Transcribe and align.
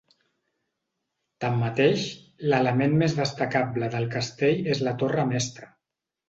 Tanmateix, 1.43 2.05
l'element 2.53 2.97
més 3.03 3.13
destacable 3.19 3.91
del 3.97 4.09
castell 4.17 4.73
és 4.75 4.83
la 4.89 4.95
torre 5.05 5.29
mestra. 5.35 5.71